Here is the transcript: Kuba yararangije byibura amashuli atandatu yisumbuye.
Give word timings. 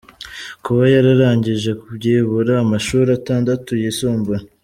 Kuba 0.65 0.83
yararangije 0.93 1.71
byibura 1.95 2.53
amashuli 2.63 3.09
atandatu 3.19 3.69
yisumbuye. 3.81 4.41